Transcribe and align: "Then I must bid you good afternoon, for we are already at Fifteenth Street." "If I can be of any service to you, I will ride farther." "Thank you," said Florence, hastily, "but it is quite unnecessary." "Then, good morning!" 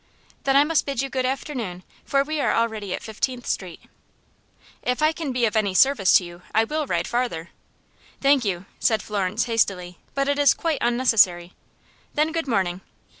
"Then 0.45 0.55
I 0.57 0.63
must 0.63 0.87
bid 0.87 1.03
you 1.03 1.11
good 1.11 1.27
afternoon, 1.27 1.83
for 2.03 2.23
we 2.23 2.41
are 2.41 2.55
already 2.55 2.91
at 2.95 3.03
Fifteenth 3.03 3.45
Street." 3.45 3.79
"If 4.81 5.03
I 5.03 5.11
can 5.11 5.31
be 5.31 5.45
of 5.45 5.55
any 5.55 5.75
service 5.75 6.13
to 6.13 6.23
you, 6.23 6.41
I 6.55 6.63
will 6.63 6.87
ride 6.87 7.07
farther." 7.07 7.51
"Thank 8.19 8.43
you," 8.43 8.65
said 8.79 9.03
Florence, 9.03 9.43
hastily, 9.43 9.99
"but 10.15 10.27
it 10.27 10.39
is 10.39 10.55
quite 10.55 10.79
unnecessary." 10.81 11.53
"Then, 12.15 12.31
good 12.31 12.47
morning!" 12.47 12.81